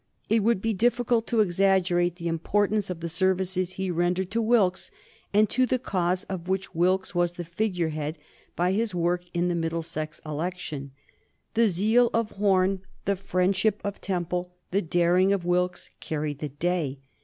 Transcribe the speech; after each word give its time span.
It 0.29 0.41
would 0.41 0.63
be 0.63 0.73
difficult 0.73 1.27
to 1.27 1.41
exaggerate 1.41 2.15
the 2.15 2.27
importance 2.27 2.89
of 2.89 3.01
the 3.01 3.07
services 3.07 3.73
he 3.73 3.91
rendered 3.91 4.31
to 4.31 4.41
Wilkes 4.41 4.89
and 5.31 5.47
to 5.51 5.67
the 5.67 5.77
cause 5.77 6.23
of 6.23 6.47
which 6.47 6.73
Wilkes 6.73 7.13
was 7.13 7.33
the 7.33 7.43
figurehead 7.43 8.17
by 8.55 8.71
his 8.71 8.95
work 8.95 9.25
in 9.35 9.47
the 9.47 9.53
Middlesex 9.53 10.19
election. 10.25 10.89
The 11.53 11.69
zeal 11.69 12.09
of 12.15 12.31
Horne, 12.31 12.81
the 13.05 13.15
friendship 13.15 13.79
of 13.83 14.01
Temple, 14.01 14.55
the 14.71 14.81
daring 14.81 15.33
of 15.33 15.45
Wilkes 15.45 15.91
carried 15.99 16.39
the 16.39 16.49
day. 16.49 16.97